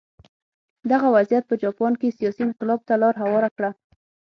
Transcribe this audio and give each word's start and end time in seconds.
دغه 0.91 1.07
وضعیت 1.15 1.43
په 1.47 1.55
جاپان 1.63 1.93
کې 1.99 2.15
سیاسي 2.17 2.41
انقلاب 2.45 2.79
ته 2.87 2.93
لار 3.01 3.15
هواره 3.23 3.49
کړه. 3.57 3.69